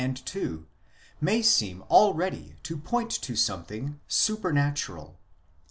[0.03, 0.65] and ii.,
[1.21, 5.19] may seem already to point to something supernatural.